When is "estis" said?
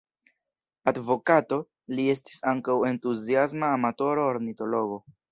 2.13-2.39